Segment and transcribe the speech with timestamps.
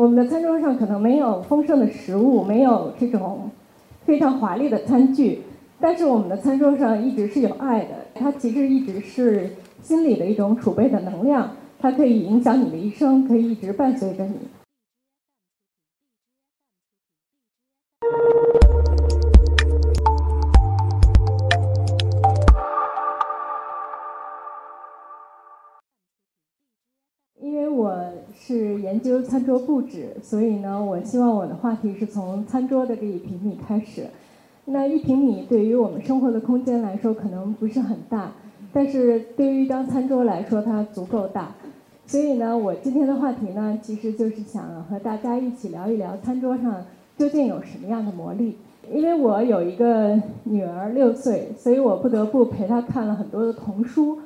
[0.00, 3.50] 我们的餐桌上可能没有丰盛的食物，没有这种
[4.06, 5.42] 非常华丽的餐具，
[5.78, 7.90] 但是我们的餐桌上一直是有爱的。
[8.14, 9.50] 它其实一直是
[9.82, 14.38] 心里的一种储备的能量，它可以影响你的一生，可以一直伴随着你。
[28.90, 34.02] 研究餐桌布置，所以呢，我希望我的话题是从餐桌的这一平米开始。
[34.64, 38.32] 那一平米对于我们生活的空间来说可能不是很大，
[38.72, 41.54] 但是对于一张餐桌来说，它足够大。
[42.04, 46.84] 所以呢，我今天的话题呢，其实就是想和大家一起聊一聊餐桌上
[47.16, 48.56] 究竟有什么样的魔力。
[48.92, 54.18] 因为我有一个女儿六岁，所以我不得不陪她看了很多的童书。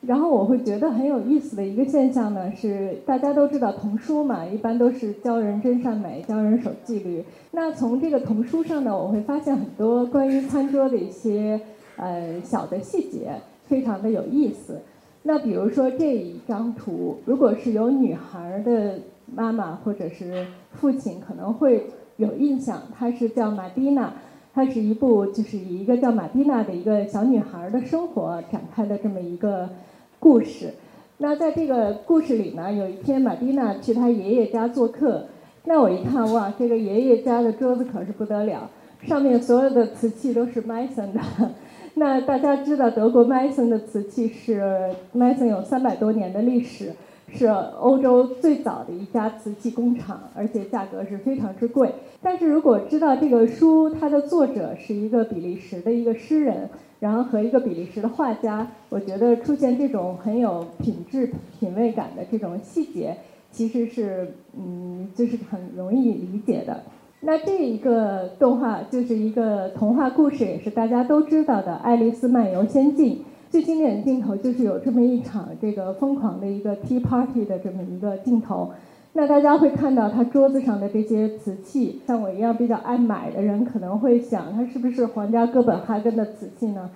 [0.00, 7.24] 然后我会觉得很有意思的一个现象呢，是大家都知道童书嘛，一般都是教人真善美、教人守纪律。
[7.50, 11.60] 那从这个童书上呢，我会发现很多关于餐桌的一些
[11.96, 13.32] 呃小的细节，
[13.64, 14.80] 非常的有意思。
[15.24, 21.84] 那比如说这一张图，如果是有女孩的妈妈或者是父亲，可能会
[22.18, 24.12] 有印象，她是叫玛蒂娜。
[24.58, 29.70] 它是一部就是以一个叫玛蒂娜的一个小女孩的生活展开的这么一个
[30.18, 30.74] 故事。
[31.18, 35.26] 那在这个故事里呢，有一天玛蒂娜去她爷爷家做客，
[35.62, 38.68] 那我一看哇，这个爷爷家的桌子可是不得了，
[39.02, 41.20] 上面所有的瓷器都是 Mason 的。
[41.94, 46.90] 那大家知道德国 Mason 的瓷器是 Mason 有三百多年的历史。
[47.30, 51.92] 是欧洲最早的一家瓷器工厂，而且价格是非常之贵。
[52.22, 56.68] 但是如果知道这个书它的作者是一个比利时的一个诗人，
[57.00, 63.16] 然后和一个比利时的画家，我觉得出现这种很有品质、品味感的这种细节，
[63.52, 66.82] 其实是嗯，就是很容易理解的。
[67.20, 73.16] 那这一个动画就是一个童话故事，也是大家都知道的《爱丽丝漫游仙境》。
[73.50, 78.70] 最经典的镜头就是有这么一场这个疯狂的一个 tea party 的这么一个镜头，
[79.14, 86.90] 那大家会看到他桌子上的这些瓷器，像我一样比较爱买的人可能会想，它是不是皇家哥本哈根的瓷器呢？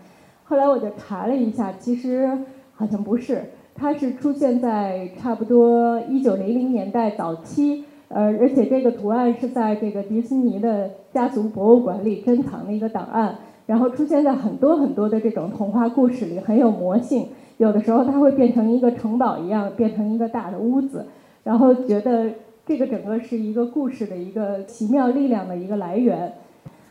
[0.44, 2.30] 后来我就查了一下，其实
[2.74, 3.42] 好像不是，
[3.74, 13.36] 它是出现在差不多一九零零年代早期，呃，而且这个图案是在这个迪士尼的家族博物馆里珍藏的一个档案。
[13.72, 17.26] 然后出现在很多很多的这种童话故事里，很有魔性。
[17.56, 21.06] 有的时候它会变成一个城堡一样，变成一个大的屋子，
[21.42, 22.30] 然后觉得
[22.66, 26.34] 这个整个是一个故事的一个奇妙力量的一个来源。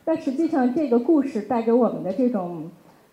[0.04, 2.64] 但实际上，这个故事带给我们的这种，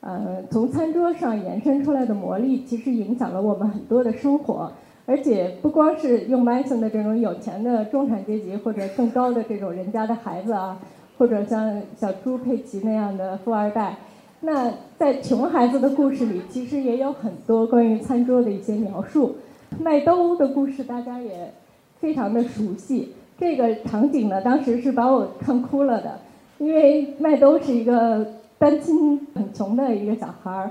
[0.01, 4.73] 呃，从餐桌上延伸出来的魔力，其实影响了我们很多的生活。
[5.05, 10.79] 而且不光是用 Mason 的这种有钱的中产阶级或者更高的这种人家的孩子啊。
[11.19, 13.97] 或者像小猪佩奇那样的富二代，
[14.41, 19.37] 那在穷孩子的故事里，其实也有很多关于餐桌的一些描述。
[19.81, 21.53] 麦兜的故事大家也
[22.01, 26.21] 非常的熟悉，这个场景呢，当时是把我看哭了的，
[26.59, 28.25] 因为麦兜是一个
[28.57, 30.71] 单亲很穷的一个小孩儿，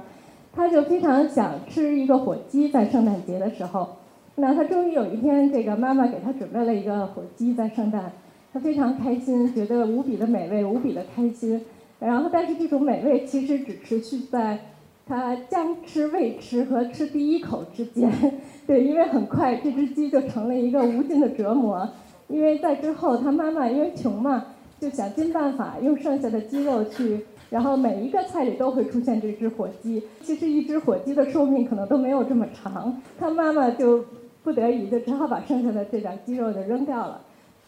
[0.53, 3.87] 他就非常想吃一个火鸡，在圣诞节的时候，
[4.35, 8.13] 那他终于有一天，这个妈妈给他准备了一个火鸡，在圣诞。
[8.59, 11.61] 非常开心，觉得无比的美味，无比的开心。
[11.99, 14.59] 然后，但是这种美味其实只持续在
[15.05, 18.11] 他将吃未吃和吃第一口之间。
[18.67, 21.89] 对，因为很快这只鸡就成了一个无尽的折磨。
[22.27, 24.45] 因为在之后，他妈妈因为穷嘛，
[24.79, 30.03] 就想尽办法用剩下的鸡肉去，然后每一个菜里都会出现这只火鸡。
[30.21, 34.03] 其实一只火鸡的寿命可能都没有这么长，他妈妈就
[34.43, 37.21] 不得已就只好把剩下的这点鸡肉就扔掉了。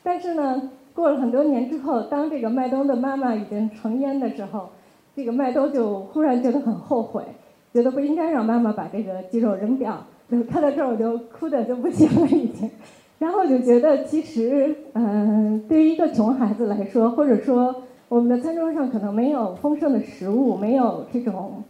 [0.10, 0.72] 但是呢。
[0.92, 4.68] 过了很多年之后，当这个麦兜的妈妈已经成烟的时候，
[5.16, 7.24] 这个麦兜就忽然觉得很后悔，
[7.72, 10.04] 觉得不应该让妈妈把这个鸡肉扔掉。
[10.30, 12.70] 就看到这儿我就哭的就不行了已经。
[13.18, 17.74] 然后就觉得其实，嗯，对于一个穷孩子来说，或者说
[18.10, 21.64] 我们的餐桌上可能没有丰盛的食物，没有这种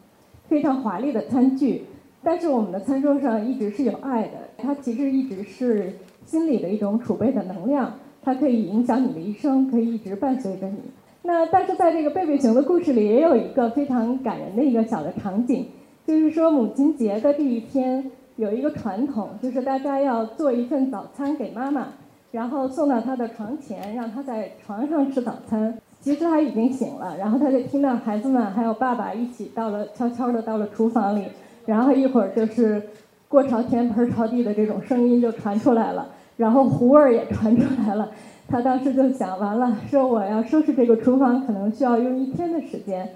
[0.48, 1.84] 非常华丽的餐具，
[2.24, 4.32] 但是我们的餐桌上一直是有爱的。
[4.58, 5.94] 它其实一直是
[6.26, 7.94] 心里的一种储备的能量。
[8.22, 10.80] 它可以影响你的一生，可以一直伴随着你。
[11.22, 15.68] 那但是在这个贝贝熊的故事里，也有一个非常感人的一个小的场景，
[16.08, 21.88] 就是说母亲节的这一天有一个传统，就是大家要做一份早餐给妈妈，
[22.32, 25.78] 然后送到她的床前，让她在床上吃早餐。
[26.00, 31.26] 其实她已经醒了，然后她就听到孩子们还有爸爸一起到了悄悄的到了厨房里，
[31.66, 32.82] 然后一会儿就是
[33.28, 36.08] 锅朝天盆朝地的这种声音就传出来了。
[36.40, 38.10] 然后糊味儿也传出来了。
[38.48, 43.10] 他当时就想完了，说我要收拾这个厨房，可能需要用一天的时间。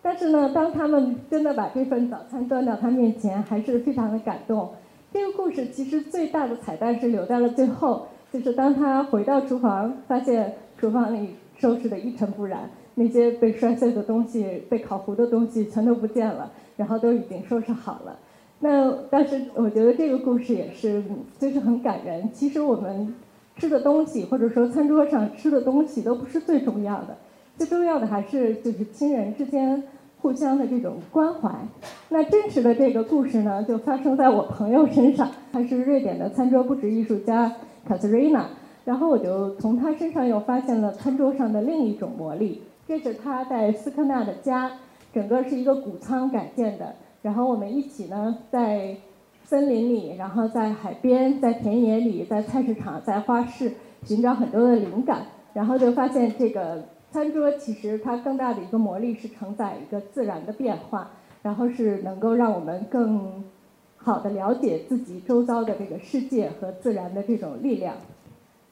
[0.00, 4.70] 但是呢，当他们真的把这份早餐端到他面前，还是非常的感动。
[5.12, 18.16] 这个故事其实最大的彩蛋是留在了最后，就是当他回到厨房，发现厨房里收拾的一尘不染，那些被摔碎的东西、被烤糊的东西全都不见了，然后都已经收拾好了。
[18.60, 21.02] 那但是我觉得这个故事也是，
[21.38, 22.30] 就是很感人。
[22.32, 23.14] 其实我们。
[23.60, 27.16] 吃的东西，或者说餐桌上吃的东西，都不是最重要的，
[27.56, 29.82] 最重要的还是就是亲人之间
[30.20, 31.50] 互相的这种关怀。
[32.08, 37.52] 那真实的这个故事呢，就发生在我朋友身上，他是瑞典的餐桌布置艺术家
[37.84, 38.46] 卡斯瑞娜。
[38.84, 42.62] 然后我就从他身上又发现了餐桌上的另一种魔力。
[42.86, 44.70] 这是他在斯科纳的家，
[45.12, 46.94] 整个是一个谷仓改建的。
[47.22, 48.96] 然后我们一起呢在。
[49.44, 53.72] 森林里，然后在海边，在田野里，在菜市场，在花市
[54.04, 55.22] 寻找很多的灵感，
[55.54, 63.42] 然后就发现这个餐桌其实它更大的一个魔力是承载一个自然的变化，然后是能够让我们更
[63.96, 67.94] 好的了解自己周遭的这个世界和自然的这种力量。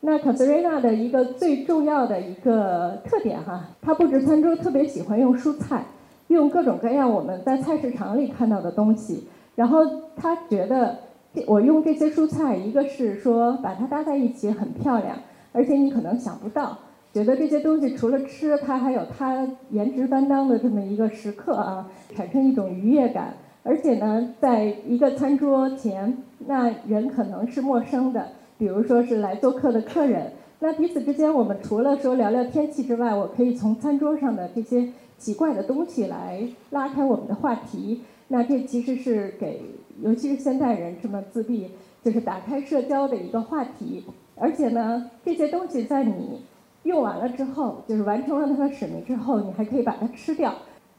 [0.01, 5.87] 那卡斯瑞娜的一个最重要的一个特点哈，她布置餐桌特别喜欢用蔬菜，
[6.29, 9.29] 用各种各样我们在菜市场里看到的东西。
[9.55, 9.81] 然后
[10.15, 10.99] 他觉得，
[11.47, 15.17] 我用这些蔬菜，一个是说把它搭在一起很漂亮，
[15.53, 16.77] 而且你可能想不到，
[17.13, 23.35] 觉得这些东西除了吃，它还有它颜值担当的这么一个时刻啊，产生一种愉悦感。
[23.63, 28.29] 而且呢，在一个餐桌前，那人可能是陌生的，
[28.59, 30.31] 比如说是来做客的客人，
[30.61, 38.03] 那彼此之间，我们除了说聊聊天气之外，我可以从餐桌上的这些奇怪的东西来拉开我们的话题。
[38.29, 39.63] 那这其实是给，
[40.03, 41.71] 尤其是现代人这么自闭，
[42.03, 44.05] 就是打开社交的一个话题。
[44.35, 46.43] 而且呢，这些东西在你
[46.83, 50.53] 用完了之后，就是完成了它的使命之后，你还可以把它吃掉。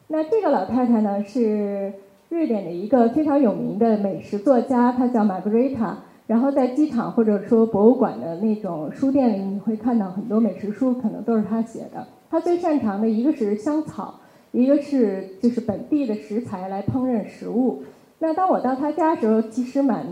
[0.08, 1.94] 那这个老太太呢，是
[2.30, 5.98] 瑞典的一个非常有名的美食作家，她叫玛格丽塔。
[6.28, 12.08] 然后在机场或者说博物馆的那种书店里，你会看到很多美食书，可能都是她写的。
[12.30, 14.16] 他最擅长的一个是香草。
[14.54, 17.84] 一个是就是本地的食材来烹饪食物。
[18.18, 20.08] 那当我到他家的时候，其实蛮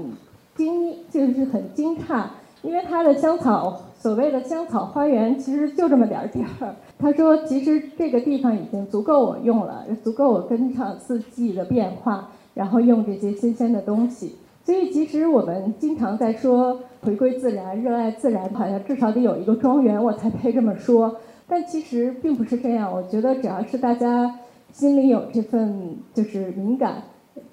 [0.55, 2.25] 惊，就是很惊诧，
[2.61, 6.75] 因为他的香草，所谓的香草花园，其实就这么点儿地儿。
[6.99, 14.35] 他说，其实这个地方已经足够我用了，足够我跟上四季的变化，然后用这些新鲜的东西。
[14.63, 21.15] 所以，其实我们经常在说回归自然、热爱自然，好像至少得有一个庄园，我才配这么说。
[21.47, 24.39] 但其实并不是这样，我觉得只要是大家
[24.71, 27.03] 心里有这份就是敏感，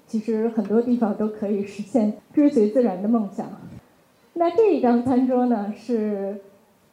[0.07, 3.47] 其实很多地方都可以实现追随自然的梦想。
[4.33, 6.41] 那这一张餐桌呢，是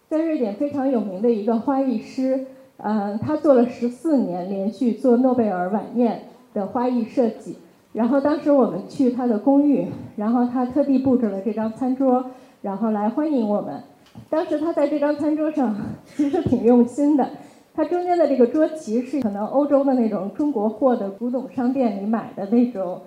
[0.09, 7.57] 在瑞典非常有名的一个花艺师，嗯，他做了十四年连续做诺贝尔晚宴的花艺设计。
[7.93, 9.87] 然后当时我们去他的公寓，
[10.17, 12.27] 然后他特地布置了这张餐桌，
[12.61, 13.83] 然后来欢迎我们。
[14.29, 15.75] 当时他在这张餐桌上
[16.05, 17.29] 其实挺用心的，
[17.75, 23.01] 他中间的这个桌旗是可能欧洲的那种中国货的古董商店里买的那种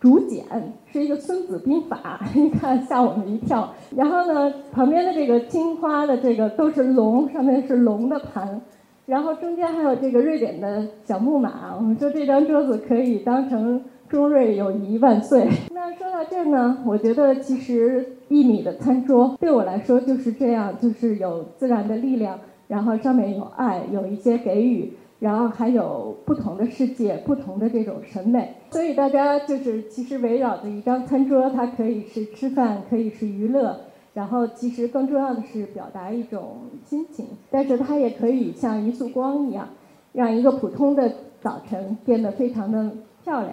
[0.00, 0.44] 竹简，
[0.92, 3.68] 是一个《孙子兵法》， 一看吓我们一跳。
[3.96, 8.60] 然后呢，旁边的这个青花的这个都是龙，上面是龙的盘，
[9.06, 11.74] 然后中间还有这个瑞典的小木马。
[11.76, 13.82] 我们说这张桌子可以当成。
[14.10, 15.48] 中瑞友谊万岁。
[15.72, 22.36] 那说到这呢，我觉得其实一米的餐桌对我来说就是这样，就是有自然的力量，
[22.66, 28.52] 然后上面有爱，有一些给予，然后还有不同的世界，不同的这种审美。
[28.72, 33.78] 所以大家就是其实围绕着一张餐桌，它可以是吃饭，可以是娱乐，
[34.12, 37.26] 然后其实更重要的是表达一种心情。
[37.48, 39.68] 但是它也可以像一束光一样，
[40.12, 42.90] 让一个普通的早晨变得非常的
[43.22, 43.52] 漂亮。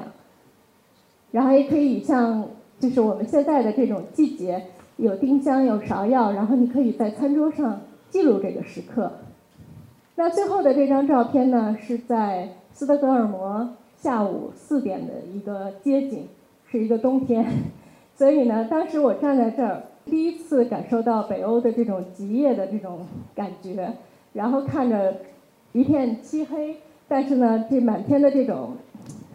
[1.31, 2.47] 然后也可以像，
[2.79, 4.63] 就是我们现在的这种季节，
[4.97, 9.11] 有丁香，有芍药，然后你可以在餐桌上记录这个时刻。
[10.15, 16.27] 那最后的这张照片呢，是在斯德哥尔摩下午四点的一个街景，
[16.71, 17.45] 是一个冬天，
[18.15, 23.05] 所以呢，当时我站在这儿，第一次感受到北欧的这种极夜的这种
[23.35, 23.93] 感觉，
[24.33, 25.17] 然后看着
[25.73, 28.71] 一片漆黑，但是呢，这满天的这种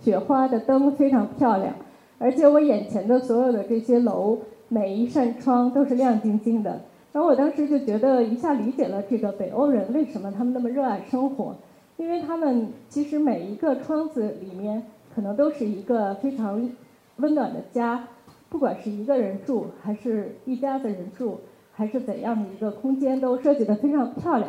[0.03, 1.75] 雪花的灯非常漂亮。
[2.19, 6.81] 而且我眼前的所有的这些楼，每一扇窗都是亮晶晶的。
[7.13, 11.55] 然后我当时就觉得一下理解了这个北欧人为什么他们那么热爱生活，
[11.97, 14.83] 因为他们其实每一个窗子里面
[15.15, 16.71] 可能都是一个非常
[17.17, 18.09] 温暖的家，
[18.49, 21.39] 不管是一个人住还是一家子人住，
[21.73, 24.49] 还是怎样的一个空间，都设计得非常漂亮。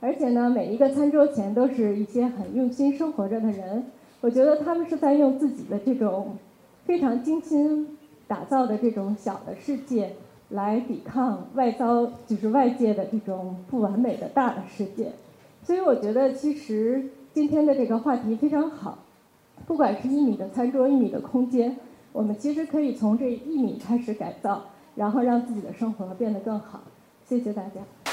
[0.00, 3.86] 而且呢，每一个餐桌前都是一些很用心生活着的人，
[4.24, 6.38] 我觉得他们是在用自己的这种
[6.86, 10.12] 非常精心打造的这种小的世界，
[10.48, 15.12] 来抵抗外遭就是外界的这种不完美的大的世界。
[15.62, 18.96] 所以我觉得，其实今天的这个话题非常好，
[19.66, 21.76] 不管是一米的餐桌，一米的空间，
[22.12, 24.62] 我们其实可以从这一米开始改造，
[24.94, 26.80] 然后让自己的生活变得更好。
[27.26, 28.03] 谢谢大家。